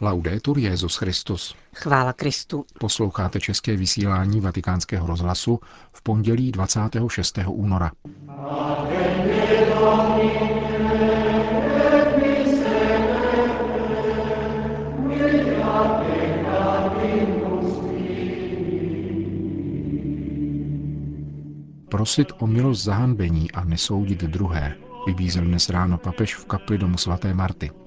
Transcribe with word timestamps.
Laudetur 0.00 0.58
Jezus 0.58 0.96
Christus. 0.96 1.54
Chvála 1.74 2.12
Kristu. 2.12 2.64
Posloucháte 2.80 3.40
české 3.40 3.76
vysílání 3.76 4.40
Vatikánského 4.40 5.06
rozhlasu 5.06 5.60
v 5.92 6.02
pondělí 6.02 6.52
26. 6.52 7.38
února. 7.46 7.90
Prosit 21.90 22.32
o 22.38 22.46
milost 22.46 22.84
zahanbení 22.84 23.52
a 23.52 23.64
nesoudit 23.64 24.20
druhé, 24.24 24.74
vybízel 25.06 25.44
dnes 25.44 25.68
ráno 25.68 25.98
papež 25.98 26.34
v 26.34 26.44
kapli 26.44 26.78
domu 26.78 26.96
svaté 26.96 27.34
Marty. 27.34 27.85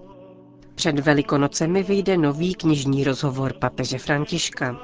Před 0.80 1.00
Velikonocemi 1.00 1.84
vyjde 1.84 2.18
nový 2.18 2.56
knižní 2.56 3.04
rozhovor 3.04 3.54
papeže 3.54 3.98
Františka. 3.98 4.78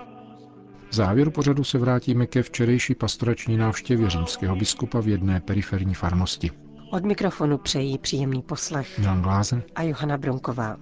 V 0.89 0.95
závěru 0.95 1.31
pořadu 1.31 1.63
se 1.63 1.77
vrátíme 1.77 2.27
ke 2.27 2.43
včerejší 2.43 2.95
pastorační 2.95 3.57
návštěvě 3.57 4.09
římského 4.09 4.55
biskupa 4.55 4.99
v 4.99 5.07
jedné 5.07 5.39
periferní 5.39 5.93
farnosti. 5.93 6.51
Od 6.91 7.05
mikrofonu 7.05 7.57
přejí 7.57 7.97
příjemný 7.97 8.41
poslech 8.41 8.99
Milan 8.99 9.21
Glázer 9.21 9.63
a 9.75 9.83
Johana 9.83 10.17
Bronková. 10.17 10.77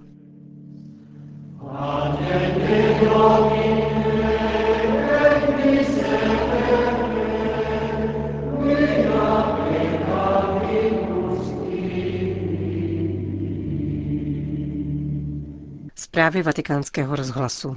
Zprávy 16.14 16.42
vatikánského 16.42 17.16
rozhlasu. 17.16 17.76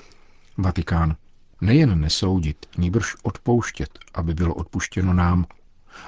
Vatikán. 0.58 1.16
Nejen 1.62 2.02
nesoudit, 2.02 2.66
níbrž 2.78 3.16
odpouštět, 3.24 4.00
aby 4.14 4.34
bylo 4.34 4.54
odpuštěno 4.56 5.14
nám. 5.14 5.46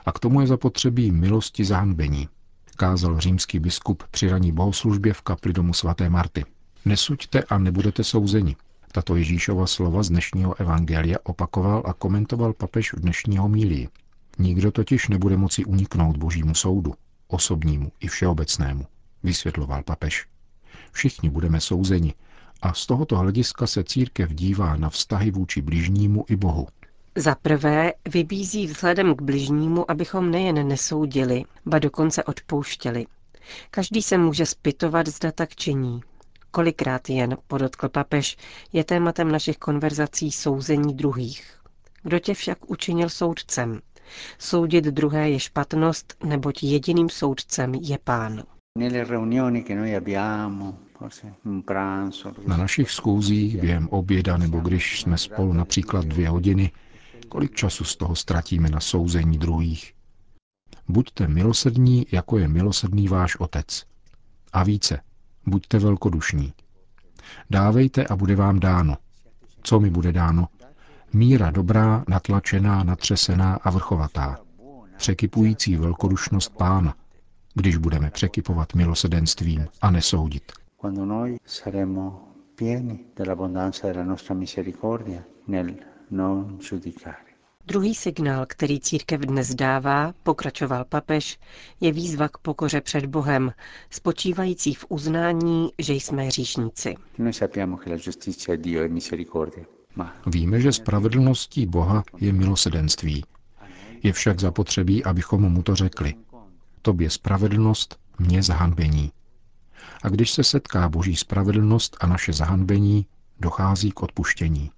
A 0.05 0.11
k 0.11 0.19
tomu 0.19 0.41
je 0.41 0.47
zapotřebí 0.47 1.11
milosti 1.11 1.65
zahanbení, 1.65 2.29
kázal 2.77 3.19
římský 3.19 3.59
biskup 3.59 4.03
při 4.11 4.29
raní 4.29 4.51
bohoslužbě 4.51 5.13
v 5.13 5.21
kapli 5.21 5.53
domu 5.53 5.73
svaté 5.73 6.09
Marty. 6.09 6.45
Nesuďte 6.85 7.43
a 7.43 7.57
nebudete 7.57 8.03
souzeni. 8.03 8.55
Tato 8.91 9.15
Ježíšova 9.15 9.67
slova 9.67 10.03
z 10.03 10.09
dnešního 10.09 10.61
evangelia 10.61 11.17
opakoval 11.23 11.83
a 11.85 11.93
komentoval 11.93 12.53
papež 12.53 12.93
v 12.93 12.99
dnešní 12.99 13.37
homílii. 13.37 13.87
Nikdo 14.39 14.71
totiž 14.71 15.07
nebude 15.07 15.37
moci 15.37 15.65
uniknout 15.65 16.17
božímu 16.17 16.55
soudu, 16.55 16.93
osobnímu 17.27 17.91
i 17.99 18.07
všeobecnému, 18.07 18.85
vysvětloval 19.23 19.83
papež. 19.83 20.25
Všichni 20.91 21.29
budeme 21.29 21.61
souzeni 21.61 22.13
a 22.61 22.73
z 22.73 22.85
tohoto 22.85 23.17
hlediska 23.17 23.67
se 23.67 23.83
církev 23.83 24.33
dívá 24.33 24.75
na 24.75 24.89
vztahy 24.89 25.31
vůči 25.31 25.61
bližnímu 25.61 26.25
i 26.29 26.35
Bohu. 26.35 26.67
Za 27.15 27.35
prvé 27.35 27.93
vybízí 28.09 28.67
vzhledem 28.67 29.15
k 29.15 29.21
bližnímu, 29.21 29.91
abychom 29.91 30.31
nejen 30.31 30.67
nesoudili, 30.67 31.43
ba 31.65 31.79
dokonce 31.79 32.23
odpouštěli. 32.23 33.05
Každý 33.71 34.01
se 34.01 34.17
může 34.17 34.45
spytovat, 34.45 35.07
zda 35.07 35.31
tak 35.31 35.55
činí. 35.55 36.01
Kolikrát 36.51 37.09
jen, 37.09 37.37
podotkl 37.47 37.89
papež, 37.89 38.37
je 38.73 38.83
tématem 38.83 39.31
našich 39.31 39.57
konverzací 39.57 40.31
souzení 40.31 40.93
druhých. 40.93 41.53
Kdo 42.03 42.19
tě 42.19 42.33
však 42.33 42.69
učinil 42.69 43.09
soudcem? 43.09 43.81
Soudit 44.37 44.85
druhé 44.85 45.29
je 45.29 45.39
špatnost, 45.39 46.13
neboť 46.23 46.63
jediným 46.63 47.09
soudcem 47.09 47.73
je 47.75 47.97
pán. 48.03 48.43
Na 52.47 52.57
našich 52.57 52.91
schůzích 52.91 53.61
během 53.61 53.87
oběda 53.89 54.37
nebo 54.37 54.59
když 54.59 55.01
jsme 55.01 55.17
spolu 55.17 55.53
například 55.53 56.05
dvě 56.05 56.29
hodiny, 56.29 56.71
kolik 57.29 57.55
času 57.55 57.83
z 57.83 57.95
toho 57.95 58.15
ztratíme 58.15 58.69
na 58.69 58.79
souzení 58.79 59.37
druhých? 59.37 59.93
Buďte 60.87 61.27
milosrdní, 61.27 62.05
jako 62.11 62.37
je 62.37 62.47
milosrdný 62.47 63.07
váš 63.07 63.35
otec. 63.35 63.85
A 64.53 64.63
více, 64.63 65.01
buďte 65.45 65.79
velkodušní. 65.79 66.53
Dávejte 67.49 68.05
a 68.05 68.15
bude 68.15 68.35
vám 68.35 68.59
dáno. 68.59 68.97
Co 69.63 69.79
mi 69.79 69.89
bude 69.89 70.11
dáno? 70.11 70.47
Míra 71.13 71.51
dobrá, 71.51 72.03
natlačená, 72.07 72.83
natřesená 72.83 73.55
a 73.55 73.69
vrchovatá. 73.69 74.37
Překypující 74.97 75.75
velkodušnost 75.75 76.49
pána, 76.57 76.95
když 77.59 77.77
budeme 77.77 78.11
překypovat 78.11 78.73
milosedenstvím 78.73 79.67
a 79.81 79.91
nesoudit. 79.91 80.51
Quando 80.77 81.05
noi 81.05 81.37
saremo 81.45 82.21
pieni 82.55 82.99
dell'abbondanza 83.15 83.87
della 83.87 84.03
nostra 84.03 84.35
misericordia 84.35 85.21
nel 85.47 85.75
non 86.11 86.57
giudicare. 86.69 87.29
Druhý 87.67 87.95
signál, 87.95 88.45
který 88.45 88.79
církev 88.79 89.21
dnes 89.21 89.55
dává, 89.55 90.13
pokračoval 90.23 90.85
papež, 90.85 91.39
je 91.81 91.91
výzva 91.91 92.27
k 92.29 92.37
pokoře 92.37 92.81
před 92.81 93.05
Bohem, 93.05 93.51
spočívající 93.89 94.73
v 94.73 94.85
uznání, 94.89 95.69
že 95.79 95.93
jsme 95.93 96.23
hříšníci. 96.23 96.95
Noi 97.17 97.33
sappiamo 97.33 97.77
che 97.77 97.89
la 97.89 97.97
giustizia 97.97 98.55
di 98.55 98.61
Dio 98.63 98.83
è 98.83 98.87
misericordia, 98.87 99.65
ma 99.95 100.13
Víme, 100.25 100.61
že 100.61 100.71
spravedlností 100.71 101.65
Boha 101.65 102.03
je 102.17 102.33
milosedenství. 102.33 103.23
Je 104.03 104.13
však 104.13 104.39
zapotřebí, 104.39 105.03
abychom 105.03 105.41
mu 105.41 105.63
to 105.63 105.75
řekli. 105.75 106.13
Tobě 106.81 107.09
spravedlnost, 107.09 107.99
mě 108.19 108.43
zahanbení. 108.43 109.11
A 110.03 110.09
když 110.09 110.31
se 110.31 110.43
setká 110.43 110.89
boží 110.89 111.15
spravedlnost 111.15 111.97
a 111.99 112.07
naše 112.07 112.33
zahanbení, 112.33 113.05
dochází 113.39 113.91
k 113.91 114.01
odpuštění. 114.03 114.71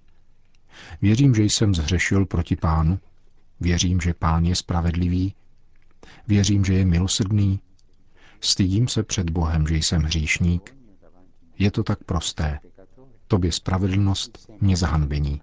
Věřím, 1.02 1.34
že 1.34 1.42
jsem 1.42 1.74
zhřešil 1.74 2.26
proti 2.26 2.56
pánu. 2.56 3.00
Věřím, 3.60 4.00
že 4.00 4.14
pán 4.14 4.44
je 4.44 4.56
spravedlivý. 4.56 5.34
Věřím, 6.28 6.64
že 6.64 6.74
je 6.74 6.84
milosrdný. 6.84 7.60
Stydím 8.40 8.88
se 8.88 9.02
před 9.02 9.30
Bohem, 9.30 9.66
že 9.66 9.76
jsem 9.76 10.02
hříšník. 10.02 10.76
Je 11.58 11.70
to 11.70 11.82
tak 11.82 12.04
prosté. 12.04 12.58
Tobě 13.28 13.52
spravedlnost, 13.52 14.50
mě 14.60 14.76
zahanbení. 14.76 15.40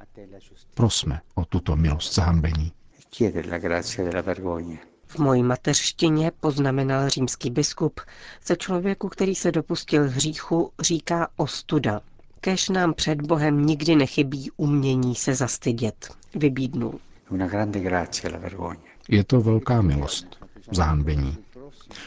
Prosme 0.76 1.22
o 1.36 1.46
tuto 1.46 1.76
milost 1.76 2.14
zahanbení. 2.16 2.72
chiedere 3.12 3.50
la 3.50 3.58
grazia 3.58 4.04
della 4.04 4.22
vergogna. 4.22 4.89
V 5.10 5.20
mojí 5.20 5.44
mateřštině, 5.44 6.32
poznamenal 6.40 7.10
římský 7.10 7.50
biskup, 7.50 8.00
se 8.42 8.56
člověku, 8.56 9.10
který 9.10 9.36
se 9.36 9.52
dopustil 9.52 10.10
hříchu, 10.10 10.72
říká 10.80 11.28
ostuda. 11.36 12.02
Kež 12.42 12.70
nám 12.70 12.94
před 12.94 13.22
Bohem 13.22 13.66
nikdy 13.66 13.96
nechybí 13.96 14.52
umění 14.58 15.16
se 15.16 15.36
zastydět, 15.36 16.14
vybídnul. 16.36 17.00
È 17.30 17.34
una 17.34 17.48
grande 17.48 17.80
grazia 17.80 18.32
la 18.34 18.40
vergogna. 18.40 18.82
Je 19.10 19.24
to 19.24 19.42
velká 19.42 19.82
milost, 19.82 20.28
zahanbení. 20.72 21.38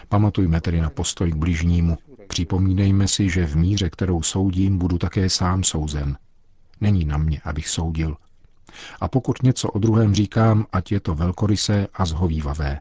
Pamatujme 0.09 0.61
tedy 0.61 0.81
na 0.81 0.91
postoj 0.91 1.31
k 1.31 1.35
bližnímu. 1.35 1.99
Připomínejme 2.29 3.09
si, 3.09 3.29
že 3.31 3.47
v 3.47 3.57
míře, 3.57 3.91
kterou 3.91 4.23
soudím, 4.23 4.79
budu 4.79 4.99
také 4.99 5.31
sám 5.31 5.65
souzen. 5.65 6.17
Není 6.81 7.05
na 7.05 7.19
mě, 7.19 7.41
abych 7.45 7.69
soudil. 7.69 8.17
A 9.01 9.09
pokud 9.09 9.43
něco 9.43 9.69
o 9.69 9.79
druhém 9.79 10.15
říkám, 10.15 10.67
ať 10.73 10.93
je 10.93 11.01
to 11.01 11.15
velkorysé 11.15 11.87
a 11.95 12.05
zhovývavé. 12.07 12.81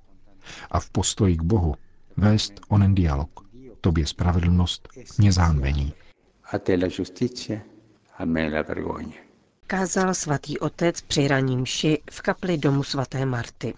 A 0.72 0.80
v 0.80 0.90
postoji 0.90 1.36
k 1.38 1.42
Bohu 1.42 1.76
vést 2.18 2.54
onen 2.68 2.96
dialog. 2.96 3.30
Tobě 3.82 4.08
spravedlnost, 4.08 4.88
mě 5.18 5.32
zahanbení. 5.32 5.94
A 6.52 6.58
te 6.60 6.76
la 6.76 6.88
giustizia, 6.88 7.60
a 8.18 8.26
me 8.26 8.50
la 8.50 8.62
vergogna. 8.62 9.14
Kázal 9.68 10.14
svatý 10.14 10.60
otec 10.60 11.02
při 11.02 11.28
raní 11.28 11.58
mši 11.58 12.02
v 12.12 12.22
kapli 12.22 12.58
domu 12.58 12.84
svaté 12.84 13.26
Marty. 13.26 13.74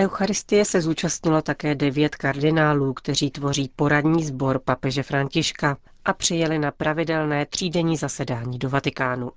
Eucharistie 0.00 0.64
se 0.64 0.80
zúčastnilo 0.80 1.42
také 1.42 1.74
devět 1.74 2.16
kardinálů, 2.16 2.92
kteří 2.92 3.30
tvoří 3.30 3.70
poradní 3.76 4.24
sbor 4.24 4.58
papeže 4.58 5.02
Františka 5.02 5.76
a 6.04 6.12
přijeli 6.12 6.58
na 6.58 6.70
pravidelné 6.70 7.46
třídenní 7.46 7.96
zasedání 7.96 8.58
do 8.58 8.70
Vatikánu. 8.70 9.30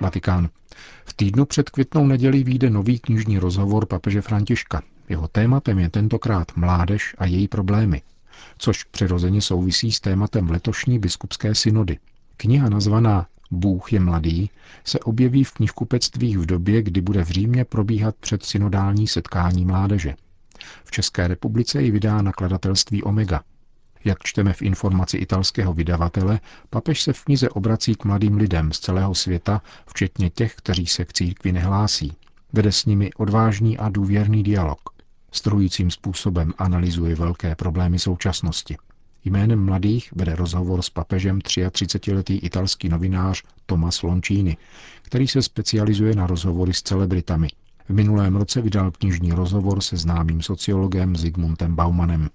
Vatikán. 0.00 0.48
V 1.04 1.14
týdnu 1.14 1.44
před 1.44 1.70
květnou 1.70 2.06
nedělí 2.06 2.44
vyjde 2.44 2.70
nový 2.70 2.98
knižní 2.98 3.38
rozhovor 3.38 3.86
papeže 3.86 4.22
Františka. 4.22 4.82
Jeho 5.08 5.28
tématem 5.28 5.78
je 5.78 5.88
tentokrát 5.90 6.56
mládež 6.56 7.14
a 7.18 7.26
její 7.26 7.48
problémy, 7.48 8.02
což 8.58 8.84
přirozeně 8.84 9.42
souvisí 9.42 9.92
s 9.92 10.00
tématem 10.00 10.50
letošní 10.50 10.98
biskupské 10.98 11.54
synody. 11.54 11.98
Kniha 12.36 12.68
nazvaná 12.68 13.26
Bůh 13.50 13.92
je 13.92 14.00
mladý 14.00 14.50
se 14.84 14.98
objeví 14.98 15.44
v 15.44 15.52
knihkupectvích 15.52 16.38
v 16.38 16.46
době, 16.46 16.82
kdy 16.82 17.00
bude 17.00 17.24
v 17.24 17.28
Římě 17.28 17.64
probíhat 17.64 18.14
předsynodální 18.20 19.06
setkání 19.06 19.64
mládeže. 19.64 20.14
V 20.84 20.90
České 20.90 21.28
republice 21.28 21.82
ji 21.82 21.90
vydá 21.90 22.22
nakladatelství 22.22 23.02
Omega. 23.02 23.42
Jak 24.04 24.18
čteme 24.22 24.52
v 24.52 24.62
informaci 24.62 25.16
italského 25.16 25.72
vydavatele, 25.72 26.40
papež 26.70 27.02
se 27.02 27.12
v 27.12 27.24
knize 27.24 27.48
obrací 27.48 27.94
k 27.94 28.04
mladým 28.04 28.36
lidem 28.36 28.72
z 28.72 28.78
celého 28.78 29.14
světa, 29.14 29.62
včetně 29.86 30.30
těch, 30.30 30.54
kteří 30.54 30.86
se 30.86 31.04
k 31.04 31.12
církvi 31.12 31.52
nehlásí. 31.52 32.16
Vede 32.52 32.72
s 32.72 32.84
nimi 32.84 33.10
odvážný 33.12 33.78
a 33.78 33.88
důvěrný 33.88 34.42
dialog. 34.42 34.80
Strujícím 35.32 35.90
způsobem 35.90 36.52
analyzuje 36.58 37.14
velké 37.14 37.54
problémy 37.54 37.98
současnosti. 37.98 38.76
Jménem 39.24 39.64
mladých 39.64 40.12
vede 40.12 40.36
rozhovor 40.36 40.82
s 40.82 40.90
papežem 40.90 41.38
33-letý 41.38 42.38
italský 42.38 42.88
novinář 42.88 43.42
Tomas 43.66 44.02
Loncini, 44.02 44.56
který 45.02 45.28
se 45.28 45.42
specializuje 45.42 46.14
na 46.14 46.26
rozhovory 46.26 46.74
s 46.74 46.82
celebritami. 46.82 47.48
V 47.88 47.90
minulém 47.90 48.36
roce 48.36 48.60
vydal 48.60 48.90
knižní 48.90 49.32
rozhovor 49.32 49.80
se 49.80 49.96
známým 49.96 50.42
sociologem 50.42 51.16
Zygmuntem 51.16 51.76
Baumanem. 51.76 52.30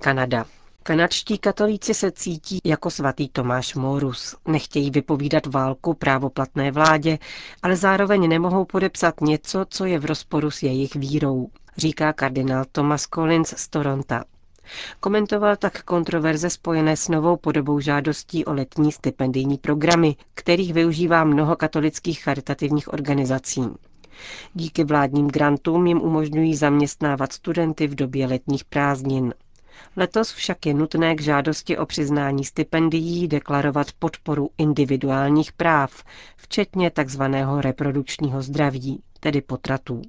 Kanada. 0.00 0.44
Kanadští 0.82 1.38
katolíci 1.38 1.94
se 1.94 2.10
cítí 2.10 2.58
jako 2.64 2.90
svatý 2.90 3.28
Tomáš 3.28 3.74
Morus. 3.74 4.36
Nechtějí 4.48 4.90
vypovídat 4.90 5.46
válku 5.46 5.94
právoplatné 5.94 6.72
vládě, 6.72 7.18
ale 7.62 7.76
zároveň 7.76 8.28
nemohou 8.28 8.64
podepsat 8.64 9.20
něco, 9.20 9.64
co 9.68 9.84
je 9.84 9.98
v 9.98 10.04
rozporu 10.04 10.50
s 10.50 10.62
jejich 10.62 10.96
vírou, 10.96 11.48
říká 11.76 12.12
kardinál 12.12 12.64
Thomas 12.72 13.06
Collins 13.06 13.54
z 13.56 13.68
Toronto. 13.68 14.14
Komentoval 15.00 15.56
tak 15.56 15.82
kontroverze 15.82 16.50
spojené 16.50 16.96
s 16.96 17.08
novou 17.08 17.36
podobou 17.36 17.80
žádostí 17.80 18.44
o 18.44 18.52
letní 18.52 18.92
stipendijní 18.92 19.58
programy, 19.58 20.16
kterých 20.34 20.72
využívá 20.72 21.24
mnoho 21.24 21.56
katolických 21.56 22.22
charitativních 22.22 22.92
organizací. 22.92 23.62
Díky 24.54 24.84
vládním 24.84 25.28
grantům 25.28 25.86
jim 25.86 26.00
umožňují 26.00 26.56
zaměstnávat 26.56 27.32
studenty 27.32 27.86
v 27.86 27.94
době 27.94 28.26
letních 28.26 28.64
prázdnin. 28.64 29.34
Letos 29.96 30.32
však 30.32 30.66
je 30.66 30.74
nutné 30.74 31.14
k 31.14 31.20
žádosti 31.22 31.78
o 31.78 31.86
přiznání 31.86 32.44
stipendií 32.44 33.28
deklarovat 33.28 33.86
podporu 33.98 34.50
individuálních 34.58 35.52
práv, 35.52 36.04
včetně 36.36 36.90
tzv. 36.90 37.22
reprodukčního 37.60 38.42
zdraví, 38.42 39.02
tedy 39.20 39.40
potratů. 39.40 40.02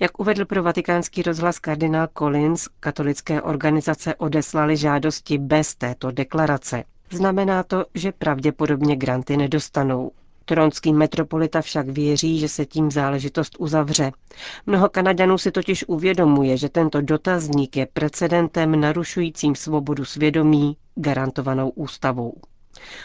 Jak 0.00 0.20
uvedl 0.20 0.44
pro 0.44 0.62
vatikánský 0.62 1.22
rozhlas 1.22 1.58
kardinál 1.58 2.08
Collins, 2.18 2.68
katolické 2.80 3.42
organizace 3.42 4.14
odeslali 4.14 4.76
žádosti 4.76 5.38
bez 5.38 5.74
této 5.74 6.10
deklarace. 6.10 6.84
Znamená 7.10 7.62
to, 7.62 7.84
že 7.94 8.12
pravděpodobně 8.12 8.96
granty 8.96 9.36
nedostanou. 9.36 10.10
Toronský 10.48 10.92
metropolita 10.92 11.62
však 11.62 11.88
věří, 11.88 12.38
že 12.38 12.48
se 12.48 12.66
tím 12.66 12.90
záležitost 12.90 13.56
uzavře. 13.58 14.12
Mnoho 14.66 14.88
Kanaďanů 14.88 15.38
si 15.38 15.50
totiž 15.50 15.84
uvědomuje, 15.88 16.56
že 16.56 16.68
tento 16.68 17.00
dotazník 17.00 17.76
je 17.76 17.86
precedentem 17.92 18.80
narušujícím 18.80 19.54
svobodu 19.54 20.04
svědomí 20.04 20.76
garantovanou 20.94 21.68
ústavou. 21.70 22.34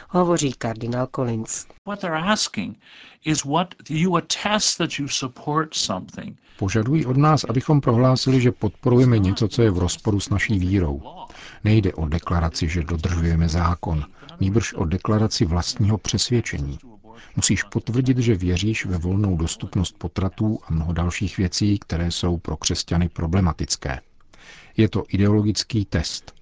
Hovoří 0.09 0.53
kardinál 0.53 1.07
Collins. 1.15 1.65
Požadují 6.57 7.05
od 7.05 7.17
nás, 7.17 7.43
abychom 7.43 7.81
prohlásili, 7.81 8.41
že 8.41 8.51
podporujeme 8.51 9.19
něco, 9.19 9.47
co 9.47 9.61
je 9.61 9.71
v 9.71 9.77
rozporu 9.77 10.19
s 10.19 10.29
naší 10.29 10.59
vírou. 10.59 11.01
Nejde 11.63 11.93
o 11.93 12.07
deklaraci, 12.07 12.67
že 12.67 12.83
dodržujeme 12.83 13.49
zákon, 13.49 14.05
nýbrž 14.39 14.73
o 14.73 14.85
deklaraci 14.85 15.45
vlastního 15.45 15.97
přesvědčení. 15.97 16.79
Musíš 17.35 17.63
potvrdit, 17.63 18.17
že 18.17 18.35
věříš 18.35 18.85
ve 18.85 18.97
volnou 18.97 19.37
dostupnost 19.37 19.95
potratů 19.97 20.59
a 20.67 20.73
mnoho 20.73 20.93
dalších 20.93 21.37
věcí, 21.37 21.79
které 21.79 22.11
jsou 22.11 22.37
pro 22.37 22.57
křesťany 22.57 23.09
problematické. 23.09 23.99
Je 24.77 24.89
to 24.89 25.03
ideologický 25.07 25.85
test. 25.85 26.33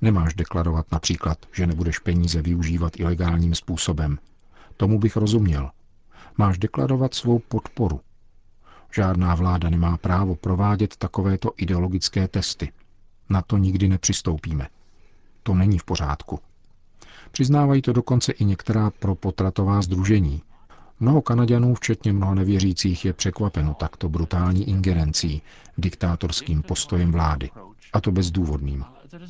Nemáš 0.00 0.34
deklarovat 0.34 0.92
například, 0.92 1.38
že 1.52 1.66
nebudeš 1.66 1.98
peníze 1.98 2.42
využívat 2.42 3.00
ilegálním 3.00 3.54
způsobem. 3.54 4.18
Tomu 4.76 4.98
bych 4.98 5.16
rozuměl. 5.16 5.70
Máš 6.36 6.58
deklarovat 6.58 7.14
svou 7.14 7.38
podporu. 7.38 8.00
Žádná 8.94 9.34
vláda 9.34 9.70
nemá 9.70 9.96
právo 9.96 10.34
provádět 10.36 10.96
takovéto 10.96 11.52
ideologické 11.56 12.28
testy. 12.28 12.72
Na 13.28 13.42
to 13.42 13.56
nikdy 13.56 13.88
nepřistoupíme. 13.88 14.68
To 15.42 15.54
není 15.54 15.78
v 15.78 15.84
pořádku. 15.84 16.40
Přiznávají 17.32 17.82
to 17.82 17.92
dokonce 17.92 18.32
i 18.32 18.44
některá 18.44 18.90
propotratová 18.90 19.82
združení. 19.82 20.42
Mnoho 21.00 21.22
Kanaďanů, 21.22 21.74
včetně 21.74 22.12
mnoho 22.12 22.34
nevěřících, 22.34 23.04
je 23.04 23.12
překvapeno 23.12 23.74
takto 23.74 24.08
brutální 24.08 24.68
ingerencí, 24.68 25.42
diktátorským 25.78 26.62
postojem 26.62 27.12
vlády. 27.12 27.50
A 27.92 28.00
to 28.00 28.12
bezdůvodným. 28.12 28.84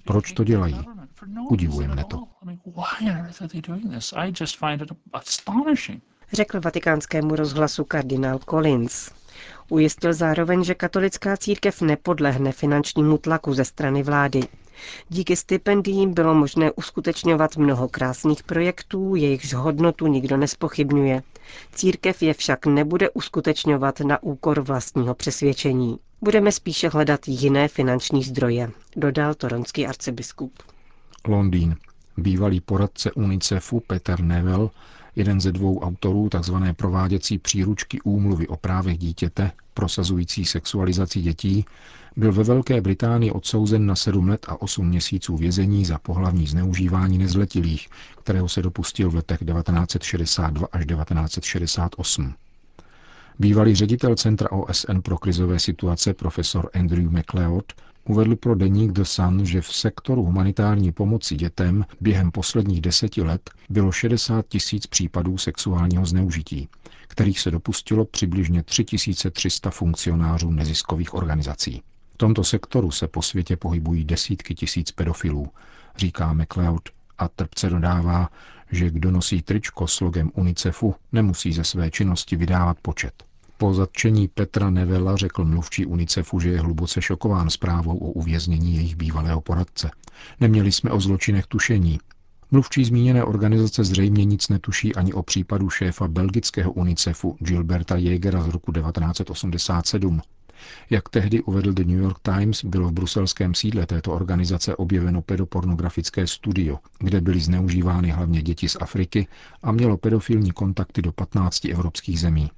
Proč 0.04 0.32
to 0.32 0.44
dělají? 0.44 0.76
Udivuje 1.50 1.88
mne 1.88 2.04
to. 2.04 2.24
Řekl 6.32 6.60
vatikánskému 6.60 7.36
rozhlasu 7.36 7.84
kardinál 7.84 8.38
Collins. 8.38 9.10
Ujistil 9.68 10.12
zároveň, 10.12 10.64
že 10.64 10.74
katolická 10.74 11.36
církev 11.36 11.80
nepodlehne 11.82 12.52
finančnímu 12.52 13.18
tlaku 13.18 13.54
ze 13.54 13.64
strany 13.64 14.02
vlády. 14.02 14.40
Díky 15.08 15.36
stipendiím 15.36 16.14
bylo 16.14 16.34
možné 16.34 16.72
uskutečňovat 16.72 17.56
mnoho 17.56 17.88
krásných 17.88 18.42
projektů, 18.42 19.14
jejichž 19.14 19.54
hodnotu 19.54 20.06
nikdo 20.06 20.36
nespochybňuje. 20.36 21.22
Církev 21.74 22.22
je 22.22 22.34
však 22.34 22.66
nebude 22.66 23.10
uskutečňovat 23.10 24.00
na 24.00 24.22
úkor 24.22 24.60
vlastního 24.60 25.14
přesvědčení. 25.14 25.98
Budeme 26.20 26.52
spíše 26.52 26.88
hledat 26.88 27.20
jiné 27.26 27.68
finanční 27.68 28.22
zdroje, 28.22 28.70
dodal 28.96 29.34
toronský 29.34 29.86
arcibiskup. 29.86 30.52
Londýn. 31.28 31.76
Bývalý 32.16 32.60
poradce 32.60 33.12
UNICEFu 33.12 33.80
Peter 33.80 34.20
Neville 34.20 34.68
jeden 35.18 35.40
ze 35.40 35.52
dvou 35.52 35.80
autorů 35.80 36.28
tzv. 36.40 36.54
prováděcí 36.76 37.38
příručky 37.38 38.00
úmluvy 38.00 38.48
o 38.48 38.56
právech 38.56 38.98
dítěte, 38.98 39.52
prosazující 39.74 40.44
sexualizaci 40.44 41.20
dětí, 41.20 41.64
byl 42.16 42.32
ve 42.32 42.44
Velké 42.44 42.80
Británii 42.80 43.30
odsouzen 43.30 43.86
na 43.86 43.96
7 43.96 44.28
let 44.28 44.46
a 44.48 44.62
8 44.62 44.88
měsíců 44.88 45.36
vězení 45.36 45.84
za 45.84 45.98
pohlavní 45.98 46.46
zneužívání 46.46 47.18
nezletilých, 47.18 47.88
kterého 48.22 48.48
se 48.48 48.62
dopustil 48.62 49.10
v 49.10 49.14
letech 49.14 49.38
1962 49.38 50.68
až 50.72 50.86
1968. 50.86 52.34
Bývalý 53.38 53.74
ředitel 53.74 54.16
Centra 54.16 54.52
OSN 54.52 54.98
pro 55.02 55.18
krizové 55.18 55.58
situace 55.58 56.14
profesor 56.14 56.70
Andrew 56.74 57.18
McLeod 57.18 57.72
uvedl 58.08 58.36
pro 58.36 58.54
deník 58.54 58.92
The 58.92 59.02
Sun, 59.02 59.46
že 59.46 59.60
v 59.60 59.74
sektoru 59.74 60.24
humanitární 60.24 60.92
pomoci 60.92 61.36
dětem 61.36 61.84
během 62.00 62.30
posledních 62.30 62.80
deseti 62.80 63.22
let 63.22 63.50
bylo 63.70 63.92
60 63.92 64.46
tisíc 64.48 64.86
případů 64.86 65.38
sexuálního 65.38 66.06
zneužití, 66.06 66.68
kterých 67.08 67.40
se 67.40 67.50
dopustilo 67.50 68.04
přibližně 68.04 68.62
3300 68.62 69.70
funkcionářů 69.70 70.50
neziskových 70.50 71.14
organizací. 71.14 71.82
V 72.14 72.16
tomto 72.16 72.44
sektoru 72.44 72.90
se 72.90 73.08
po 73.08 73.22
světě 73.22 73.56
pohybují 73.56 74.04
desítky 74.04 74.54
tisíc 74.54 74.90
pedofilů, 74.92 75.48
říká 75.96 76.32
McLeod 76.32 76.88
a 77.18 77.28
trpce 77.28 77.70
dodává, 77.70 78.28
že 78.72 78.90
kdo 78.90 79.10
nosí 79.10 79.42
tričko 79.42 79.86
s 79.86 80.00
logem 80.00 80.30
UNICEFu, 80.34 80.94
nemusí 81.12 81.52
ze 81.52 81.64
své 81.64 81.90
činnosti 81.90 82.36
vydávat 82.36 82.76
počet. 82.82 83.27
Po 83.60 83.74
zatčení 83.74 84.28
Petra 84.28 84.70
Nevela 84.70 85.16
řekl 85.16 85.44
mluvčí 85.44 85.86
UNICEFu, 85.86 86.40
že 86.40 86.48
je 86.48 86.60
hluboce 86.60 87.02
šokován 87.02 87.50
zprávou 87.50 87.98
o 87.98 88.10
uvěznění 88.10 88.76
jejich 88.76 88.96
bývalého 88.96 89.40
poradce. 89.40 89.90
Neměli 90.40 90.72
jsme 90.72 90.90
o 90.90 91.00
zločinech 91.00 91.46
tušení. 91.46 91.98
Mluvčí 92.50 92.84
zmíněné 92.84 93.24
organizace 93.24 93.84
zřejmě 93.84 94.24
nic 94.24 94.48
netuší 94.48 94.94
ani 94.94 95.12
o 95.12 95.22
případu 95.22 95.70
šéfa 95.70 96.08
belgického 96.08 96.72
UNICEFu 96.72 97.36
Gilberta 97.40 97.96
Jägera 97.96 98.42
z 98.42 98.48
roku 98.48 98.72
1987. 98.72 100.20
Jak 100.90 101.08
tehdy 101.08 101.42
uvedl 101.42 101.72
The 101.72 101.84
New 101.84 101.98
York 101.98 102.18
Times, 102.22 102.64
bylo 102.64 102.88
v 102.88 102.92
bruselském 102.92 103.54
sídle 103.54 103.86
této 103.86 104.12
organizace 104.12 104.76
objeveno 104.76 105.22
pedopornografické 105.22 106.26
studio, 106.26 106.78
kde 106.98 107.20
byly 107.20 107.40
zneužívány 107.40 108.10
hlavně 108.10 108.42
děti 108.42 108.68
z 108.68 108.76
Afriky 108.80 109.26
a 109.62 109.72
mělo 109.72 109.96
pedofilní 109.96 110.50
kontakty 110.50 111.02
do 111.02 111.12
15 111.12 111.64
evropských 111.64 112.20
zemí. 112.20 112.50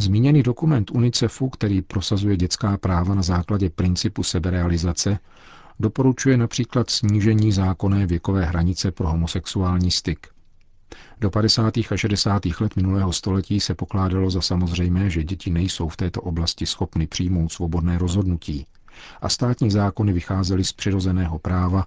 Zmíněný 0.00 0.42
dokument 0.42 0.90
UNICEFu, 0.90 1.48
který 1.48 1.82
prosazuje 1.82 2.36
dětská 2.36 2.76
práva 2.76 3.14
na 3.14 3.22
základě 3.22 3.70
principu 3.70 4.22
seberealizace, 4.22 5.18
doporučuje 5.80 6.36
například 6.36 6.90
snížení 6.90 7.52
zákonné 7.52 8.06
věkové 8.06 8.44
hranice 8.44 8.90
pro 8.90 9.08
homosexuální 9.08 9.90
styk. 9.90 10.26
Do 11.20 11.30
50. 11.30 11.76
a 11.90 11.96
60. 11.96 12.42
let 12.60 12.76
minulého 12.76 13.12
století 13.12 13.60
se 13.60 13.74
pokládalo 13.74 14.30
za 14.30 14.40
samozřejmé, 14.40 15.10
že 15.10 15.24
děti 15.24 15.50
nejsou 15.50 15.88
v 15.88 15.96
této 15.96 16.20
oblasti 16.20 16.66
schopny 16.66 17.06
přijmout 17.06 17.52
svobodné 17.52 17.98
rozhodnutí 17.98 18.66
a 19.22 19.28
státní 19.28 19.70
zákony 19.70 20.12
vycházely 20.12 20.64
z 20.64 20.72
přirozeného 20.72 21.38
práva, 21.38 21.86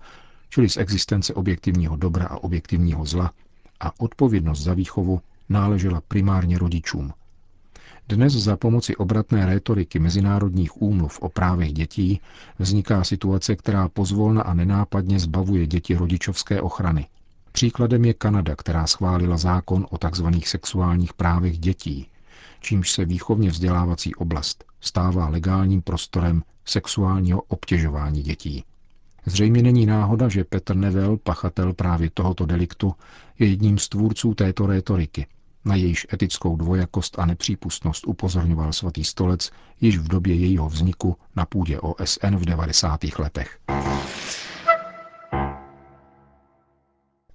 čili 0.49 0.69
z 0.69 0.77
existence 0.77 1.33
objektivního 1.33 1.95
dobra 1.95 2.25
a 2.25 2.37
objektivního 2.37 3.05
zla, 3.05 3.31
a 3.79 3.99
odpovědnost 3.99 4.61
za 4.61 4.73
výchovu 4.73 5.21
náležela 5.49 6.01
primárně 6.07 6.57
rodičům. 6.57 7.13
Dnes 8.11 8.33
za 8.33 8.57
pomoci 8.57 8.95
obratné 8.95 9.45
rétoriky 9.45 9.99
mezinárodních 9.99 10.81
úmluv 10.81 11.19
o 11.21 11.29
právech 11.29 11.73
dětí 11.73 12.21
vzniká 12.59 13.03
situace, 13.03 13.55
která 13.55 13.89
pozvolna 13.89 14.41
a 14.41 14.53
nenápadně 14.53 15.19
zbavuje 15.19 15.67
děti 15.67 15.95
rodičovské 15.95 16.61
ochrany. 16.61 17.07
Příkladem 17.51 18.05
je 18.05 18.13
Kanada, 18.13 18.55
která 18.55 18.87
schválila 18.87 19.37
zákon 19.37 19.87
o 19.89 19.97
tzv. 19.97 20.27
sexuálních 20.45 21.13
právech 21.13 21.59
dětí, 21.59 22.07
čímž 22.59 22.91
se 22.91 23.05
výchovně 23.05 23.49
vzdělávací 23.49 24.15
oblast 24.15 24.63
stává 24.81 25.29
legálním 25.29 25.81
prostorem 25.81 26.43
sexuálního 26.65 27.41
obtěžování 27.41 28.21
dětí. 28.21 28.63
Zřejmě 29.25 29.61
není 29.61 29.85
náhoda, 29.85 30.29
že 30.29 30.43
Petr 30.43 30.75
Nevel, 30.75 31.17
pachatel 31.17 31.73
právě 31.73 32.09
tohoto 32.13 32.45
deliktu, 32.45 32.93
je 33.39 33.47
jedním 33.47 33.77
z 33.77 33.89
tvůrců 33.89 34.33
této 34.33 34.65
rétoriky, 34.65 35.27
na 35.65 35.75
jejíž 35.75 36.07
etickou 36.13 36.55
dvojakost 36.55 37.19
a 37.19 37.25
nepřípustnost 37.25 38.07
upozorňoval 38.07 38.73
svatý 38.73 39.03
stolec 39.03 39.51
již 39.81 39.97
v 39.97 40.07
době 40.07 40.35
jejího 40.35 40.69
vzniku 40.69 41.15
na 41.35 41.45
půdě 41.45 41.79
OSN 41.79 42.35
v 42.35 42.45
90. 42.45 42.99
letech. 43.19 43.59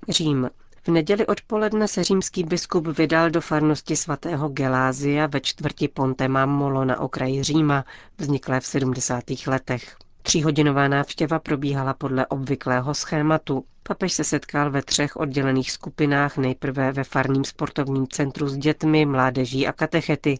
Řím. 0.08 0.50
V 0.82 0.88
neděli 0.88 1.26
odpoledne 1.26 1.88
se 1.88 2.04
římský 2.04 2.44
biskup 2.44 2.86
vydal 2.86 3.30
do 3.30 3.40
farnosti 3.40 3.96
svatého 3.96 4.48
Gelázia 4.48 5.26
ve 5.26 5.40
čtvrti 5.40 5.88
Ponte 5.88 6.28
Mammolo 6.28 6.84
na 6.84 7.00
okraji 7.00 7.42
Říma, 7.42 7.84
vzniklé 8.18 8.60
v 8.60 8.66
70. 8.66 9.24
letech. 9.46 9.96
Tříhodinová 10.26 10.88
návštěva 10.88 11.38
probíhala 11.38 11.94
podle 11.94 12.26
obvyklého 12.26 12.94
schématu. 12.94 13.64
Papež 13.82 14.12
se 14.12 14.24
setkal 14.24 14.70
ve 14.70 14.82
třech 14.82 15.16
oddělených 15.16 15.70
skupinách, 15.72 16.36
nejprve 16.36 16.92
ve 16.92 17.04
farním 17.04 17.44
sportovním 17.44 18.06
centru 18.08 18.48
s 18.48 18.56
dětmi, 18.56 19.06
mládeží 19.06 19.66
a 19.66 19.72
katechety, 19.72 20.38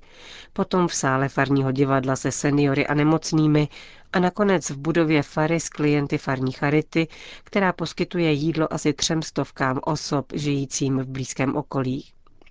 potom 0.53 0.89
v 0.89 0.95
sále 0.95 1.29
farního 1.29 1.73
divadla 1.73 2.17
se 2.17 2.33
seniory 2.33 2.87
a 2.87 2.95
nemocnými 2.95 3.69
a 4.13 4.19
nakonec 4.19 4.71
v 4.71 4.77
budově 4.77 5.23
fary 5.23 5.61
s 5.61 5.69
klienty 5.69 6.19
farní 6.19 6.53
charity, 6.53 7.09
která 7.45 7.73
poskytuje 7.73 8.33
jídlo 8.33 8.73
asi 8.73 8.93
třem 8.93 9.23
stovkám 9.23 9.81
osob 9.85 10.27
žijícím 10.35 10.99
v 10.99 11.07
blízkém 11.07 11.57
okolí. 11.57 12.05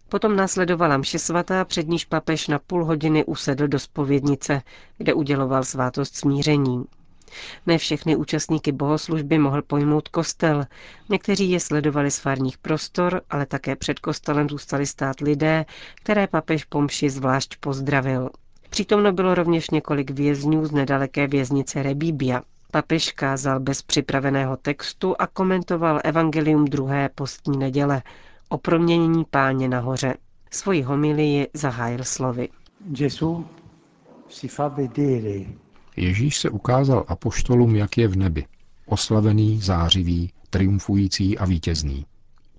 Potom 0.10 0.36
následovala 0.36 0.98
mše 0.98 1.20
svatá, 1.20 1.66
před 1.66 1.88
níž 1.88 2.06
papež 2.06 2.48
na 2.48 2.60
půl 2.60 2.86
hodiny 2.86 3.26
usedl 3.26 3.68
do 3.68 3.80
spovědnice, 3.80 4.62
kde 4.98 5.14
uděloval 5.14 5.64
svátost 5.64 6.16
smíření. 6.16 6.86
Ne 7.66 7.78
všechny 7.78 8.16
účastníky 8.16 8.72
bohoslužby 8.72 9.38
mohl 9.38 9.62
pojmout 9.62 10.08
kostel. 10.08 10.66
Někteří 11.10 11.52
je 11.52 11.60
sledovali 11.60 12.12
z 12.12 12.20
farních 12.20 12.58
prostor, 12.58 13.22
ale 13.30 13.46
také 13.46 13.76
před 13.76 14.00
kostelem 14.00 14.50
zůstali 14.50 14.86
stát 14.86 15.20
lidé, 15.20 15.66
které 15.96 16.28
papež 16.28 16.64
pomši 16.64 17.10
zvlášť 17.10 17.58
pozdravil. 17.60 18.30
Přítomno 18.70 19.12
bylo 19.14 19.36
rovněž 19.36 19.70
několik 19.70 20.12
vězňů 20.12 20.66
z 20.66 20.72
nedaleké 20.72 21.28
věznice 21.28 21.84
Rebíbia. 21.84 22.42
Papež 22.72 23.12
kázal 23.12 23.60
bez 23.60 23.82
připraveného 23.82 24.58
textu 24.58 25.16
a 25.20 25.28
komentoval 25.28 26.00
evangelium 26.04 26.66
druhé 26.66 27.10
postní 27.16 27.58
neděle 27.58 28.02
o 28.50 28.58
proměnění 28.58 29.26
páně 29.26 29.70
nahoře. 29.70 30.14
Svoji 30.52 30.82
homilii 30.82 31.48
zahájil 31.54 32.04
slovy. 32.04 32.50
si 34.30 34.48
fa 34.48 34.68
vedere 34.68 35.65
Ježíš 35.98 36.38
se 36.38 36.50
ukázal 36.50 37.06
apoštolům, 37.08 37.76
jak 37.76 37.98
je 37.98 38.08
v 38.08 38.16
nebi. 38.16 38.46
Oslavený, 38.86 39.62
zářivý, 39.62 40.32
triumfující 40.50 41.38
a 41.38 41.46
vítězný. 41.46 42.06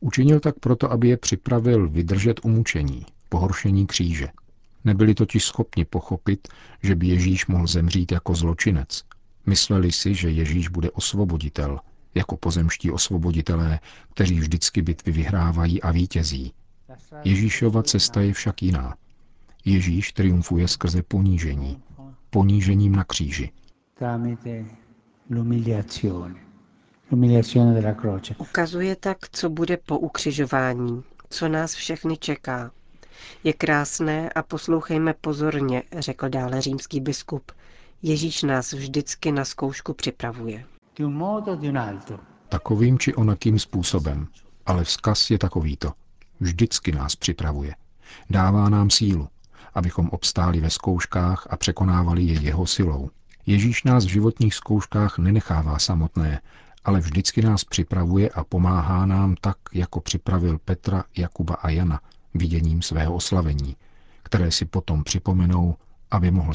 Učinil 0.01 0.41
tak 0.41 0.59
proto, 0.61 0.93
aby 0.93 1.09
je 1.09 1.17
připravil 1.17 1.89
vydržet 1.89 2.41
umučení, 2.45 3.07
pohoršení 3.29 3.87
kříže. 3.87 4.29
Nebyli 4.85 5.15
totiž 5.15 5.45
schopni 5.45 5.85
pochopit, 5.85 6.49
že 6.83 6.95
by 6.95 7.07
Ježíš 7.07 7.47
mohl 7.47 7.67
zemřít 7.67 8.13
jako 8.13 8.35
zločinec. 8.35 9.03
Mysleli 9.47 9.93
si, 9.93 10.15
že 10.15 10.31
Ježíš 10.31 10.69
bude 10.69 10.91
osvoboditel, 10.91 11.81
jako 12.15 12.37
pozemští 12.37 12.91
osvoboditelé, 12.91 13.81
kteří 14.15 14.41
vždycky 14.41 14.83
bitvy 14.83 15.13
vyhrávají 15.13 15.83
a 15.83 15.91
vítězí. 15.91 16.53
Ježíšova 17.25 17.83
cesta 17.83 18.21
je 18.21 18.33
však 18.33 18.63
jiná. 18.63 18.95
Ježíš 19.65 20.13
triumfuje 20.13 20.69
skrze 20.69 21.03
ponížení, 21.03 21.83
ponížením 22.31 22.97
na 22.97 23.05
kříži. 23.05 23.51
Ukazuje 28.39 28.97
tak, 28.97 29.19
co 29.33 29.51
bude 29.51 29.77
po 29.77 29.99
ukřižování, 29.99 31.03
co 31.31 31.49
nás 31.49 31.75
všechny 31.75 32.17
čeká. 32.17 32.71
Je 33.45 33.53
krásné 33.53 34.31
a 34.31 34.43
poslouchejme 34.43 35.15
pozorně, 35.21 35.83
řekl 35.99 36.29
dále 36.29 36.61
římský 36.61 37.01
biskup. 37.01 37.53
Ježíš 38.03 38.43
nás 38.43 38.73
vždycky 38.73 39.33
na 39.33 39.45
zkoušku 39.45 39.95
připravuje. 39.95 40.65
Takovým 42.49 42.99
či 42.99 43.15
onakým 43.15 43.59
způsobem, 43.59 44.29
ale 44.67 44.85
vzkaz 44.85 45.31
je 45.31 45.39
takovýto. 45.39 45.93
Vždycky 46.41 46.93
nás 46.93 47.17
připravuje. 47.17 47.75
Dává 48.31 48.69
nám 48.69 48.91
sílu, 48.91 49.29
abychom 49.77 50.09
obstáli 50.09 50.61
ve 50.61 50.71
zkouškách 50.71 51.47
a 51.51 51.57
překonávali 51.57 52.23
je 52.23 52.41
jeho 52.41 52.67
silou. 52.67 53.11
Ježíš 53.47 53.85
nás 53.85 54.05
v 54.05 54.09
životních 54.09 54.55
zkouškách 54.55 55.19
nenechává 55.19 55.79
samotné, 55.79 56.41
ale 56.85 57.01
vždycky 57.01 57.43
nás 57.43 57.65
připravuje 57.65 58.31
a 58.31 58.45
pomáhá 58.45 59.07
nám 59.07 59.35
tak, 59.41 59.57
jako 59.73 60.01
připravil 60.01 60.59
Petra, 60.59 61.05
Jakuba 61.17 61.55
a 61.55 61.69
Jana 61.69 62.01
viděním 62.35 62.83
svého 62.83 63.15
oslavení, 63.15 63.77
které 64.23 64.51
si 64.51 64.65
potom 64.65 65.05
připomenou, 65.05 65.77
aby, 66.11 66.31
mohl, 66.31 66.53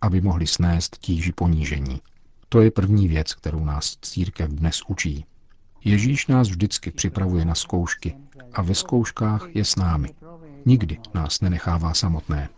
aby 0.00 0.20
mohli 0.20 0.46
snést 0.46 0.98
tíži 0.98 1.32
ponížení. 1.32 2.00
To 2.48 2.60
je 2.60 2.70
první 2.70 3.08
věc, 3.08 3.34
kterou 3.34 3.64
nás 3.64 3.96
církev 4.02 4.50
dnes 4.50 4.82
učí. 4.88 5.24
Ježíš 5.84 6.26
nás 6.26 6.48
vždycky 6.48 6.90
připravuje 6.90 7.44
na 7.44 7.54
zkoušky 7.54 8.16
a 8.52 8.62
ve 8.62 8.74
zkouškách 8.74 9.46
je 9.54 9.64
s 9.64 9.76
námi. 9.76 10.08
Nikdy 10.66 10.98
nás 11.14 11.40
nenechává 11.40 11.94
samotné. 11.94 12.48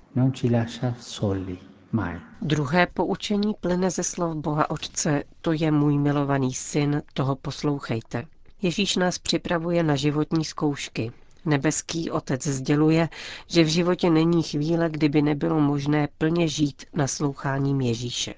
Druhé 2.42 2.86
poučení 2.86 3.54
plyne 3.60 3.90
ze 3.90 4.02
slov 4.02 4.36
Boha 4.36 4.70
Otce, 4.70 5.22
to 5.40 5.52
je 5.52 5.70
můj 5.70 5.98
milovaný 5.98 6.54
syn, 6.54 7.02
toho 7.14 7.36
poslouchejte. 7.36 8.24
Ježíš 8.62 8.96
nás 8.96 9.18
připravuje 9.18 9.82
na 9.82 9.96
životní 9.96 10.44
zkoušky. 10.44 11.12
Nebeský 11.44 12.10
Otec 12.10 12.46
sděluje, 12.46 13.08
že 13.46 13.64
v 13.64 13.66
životě 13.66 14.10
není 14.10 14.42
chvíle, 14.42 14.90
kdyby 14.90 15.22
nebylo 15.22 15.60
možné 15.60 16.08
plně 16.18 16.48
žít 16.48 16.84
nasloucháním 16.94 17.80
Ježíše. 17.80 18.34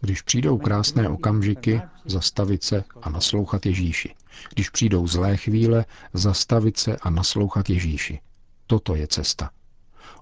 Když 0.00 0.22
přijdou 0.22 0.58
krásné 0.58 1.08
okamžiky, 1.08 1.82
zastavit 2.04 2.64
se 2.64 2.84
a 3.02 3.10
naslouchat 3.10 3.66
Ježíši. 3.66 4.14
Když 4.54 4.70
přijdou 4.70 5.06
zlé 5.06 5.36
chvíle, 5.36 5.84
zastavit 6.12 6.76
se 6.76 6.96
a 6.96 7.10
naslouchat 7.10 7.70
Ježíši. 7.70 8.20
Toto 8.66 8.94
je 8.94 9.06
cesta. 9.06 9.50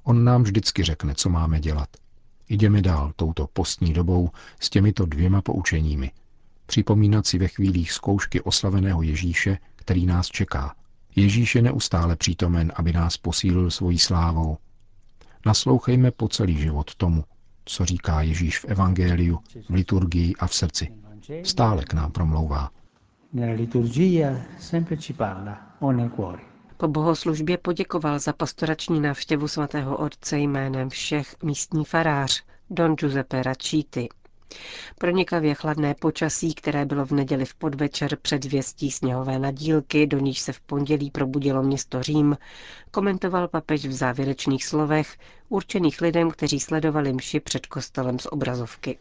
On 0.03 0.25
nám 0.25 0.43
vždycky 0.43 0.85
řekne, 0.85 1.15
co 1.15 1.29
máme 1.29 1.61
dělat. 1.61 1.89
Jdeme 2.49 2.83
dál 2.83 3.13
touto 3.17 3.47
postní 3.53 3.93
dobou 3.93 4.31
s 4.61 4.71
těmito 4.71 5.07
dvěma 5.07 5.43
poučeními. 5.43 6.11
Připomínat 6.67 7.27
si 7.27 7.39
ve 7.39 7.49
chvílích 7.49 7.93
zkoušky 7.93 8.41
oslaveného 8.41 9.03
Ježíše, 9.03 9.59
který 9.77 10.07
nás 10.07 10.27
čeká. 10.27 10.75
Ježíš 11.17 11.55
je 11.55 11.63
neustále 11.63 12.17
přítomen, 12.17 12.73
aby 12.77 12.93
nás 12.93 13.17
posílil 13.17 13.71
svojí 13.71 13.99
slávou. 13.99 14.59
Naslouchejme 15.47 16.11
po 16.11 16.29
celý 16.29 16.59
život 16.59 16.95
tomu, 16.95 17.25
co 17.69 17.85
říká 17.85 18.23
Ježíš 18.23 18.59
v 18.59 18.65
Evangeliu, 18.65 19.39
v 19.69 19.75
liturgii 19.75 20.35
a 20.39 20.47
v 20.47 20.55
srdci. 20.55 20.93
Stále 21.43 21.85
k 21.85 21.95
nám 21.95 22.13
promlouvá. 22.13 22.71
Po 26.77 26.89
bohoslužbě 26.89 27.59
poděkoval 27.59 28.19
za 28.19 28.33
pastorační 28.33 29.01
návštěvu 29.01 29.49
svatého 29.49 29.97
otce 29.97 30.39
jménem 30.39 30.91
všech 30.91 31.37
místní 31.43 31.85
farář, 31.85 32.43
don 32.71 32.95
Giuseppe 32.95 33.43
Raciti. 33.43 34.09
Pronikavě 34.99 35.55
chladné 35.55 35.95
počasí, 35.95 36.55
které 36.55 36.85
bylo 36.87 37.07
v 37.07 37.11
neděli 37.13 37.45
v 37.45 37.55
podvečer 37.55 38.17
před 38.23 38.45
zvěstí 38.45 38.91
sněhové 38.91 39.39
nadílky, 39.39 40.07
do 40.07 40.19
níž 40.19 40.41
se 40.41 40.53
v 40.53 40.61
pondělí 40.61 41.11
probudilo 41.11 41.63
město 41.63 42.03
Řím, 42.03 42.37
komentoval 42.91 43.49
papež 43.49 43.87
v 43.87 43.93
závěrečných 43.93 44.65
slovech, 44.65 45.17
určených 45.49 46.01
lidem, 46.01 46.31
kteří 46.31 46.61
sledovali 46.61 47.13
mši 47.13 47.41
před 47.41 47.67
kostelem 47.67 48.19
z 48.19 48.27
obrazovky. 48.31 48.99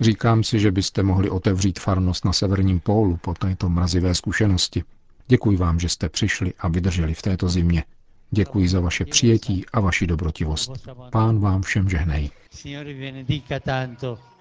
Říkám 0.00 0.44
si, 0.44 0.60
že 0.60 0.70
byste 0.72 1.02
mohli 1.02 1.30
otevřít 1.30 1.78
farnost 1.78 2.24
na 2.24 2.32
severním 2.32 2.80
pólu 2.80 3.16
po 3.16 3.34
této 3.34 3.68
mrazivé 3.68 4.14
zkušenosti. 4.14 4.84
Děkuji 5.28 5.56
vám, 5.56 5.80
že 5.80 5.88
jste 5.88 6.08
přišli 6.08 6.52
a 6.58 6.68
vydrželi 6.68 7.14
v 7.14 7.22
této 7.22 7.48
zimě. 7.48 7.84
Děkuji 8.34 8.68
za 8.68 8.80
vaše 8.80 9.04
přijetí 9.04 9.64
a 9.72 9.80
vaši 9.80 10.06
dobrotivost. 10.06 10.70
Pán 11.12 11.40
vám 11.40 11.62
všem 11.62 11.88
žehnej. 11.88 12.30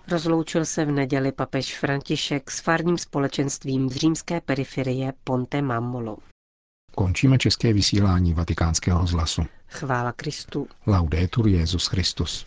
Rozloučil 0.08 0.66
se 0.66 0.86
v 0.86 0.92
neděli 0.92 1.32
papež 1.32 1.80
František 1.80 2.52
s 2.52 2.60
farním 2.60 2.98
společenstvím 2.98 3.90
z 3.90 3.96
římské 3.96 4.42
periferie 4.42 5.14
Ponte 5.24 5.62
Mammolo. 5.62 6.18
Končíme 6.96 7.38
české 7.38 7.74
vysílání 7.74 8.34
vatikánského 8.34 9.02
rozhlasu. 9.02 9.42
Chvála 9.68 10.12
Kristu. 10.12 10.68
Laudetur 10.88 11.48
Jezus 11.48 11.88
Christus. 11.88 12.46